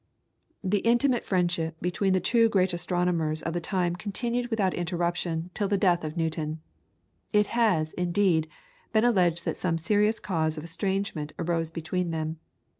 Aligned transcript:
The 0.63 0.79
intimate 0.79 1.25
friendship 1.27 1.79
between 1.79 2.13
the 2.13 2.19
two 2.19 2.49
greatest 2.49 2.73
astronomers 2.73 3.43
of 3.43 3.53
the 3.53 3.61
time 3.61 3.95
continued 3.95 4.47
without 4.47 4.73
interruption 4.73 5.51
till 5.53 5.67
the 5.67 5.77
death 5.77 6.03
of 6.03 6.17
Newton. 6.17 6.59
It 7.33 7.45
has, 7.55 7.93
indeed, 7.93 8.47
been 8.93 9.05
alleged 9.05 9.45
that 9.45 9.57
some 9.57 9.77
serious 9.77 10.19
cause 10.19 10.57
of 10.57 10.63
estrangement 10.63 11.33
arose 11.37 11.69
between 11.69 12.09
them. 12.09 12.37